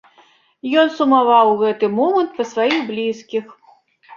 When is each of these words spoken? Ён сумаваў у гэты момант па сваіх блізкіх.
Ён 0.83 0.87
сумаваў 0.99 1.45
у 1.51 1.53
гэты 1.61 1.91
момант 1.99 2.31
па 2.39 2.43
сваіх 2.55 2.83
блізкіх. 2.89 3.45